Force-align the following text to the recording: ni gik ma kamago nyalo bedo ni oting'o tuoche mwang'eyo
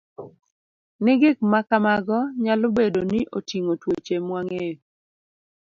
ni 1.03 1.13
gik 1.21 1.37
ma 1.51 1.59
kamago 1.69 2.19
nyalo 2.43 2.65
bedo 2.77 3.01
ni 3.11 3.19
oting'o 3.37 3.73
tuoche 3.81 4.15
mwang'eyo 4.27 4.77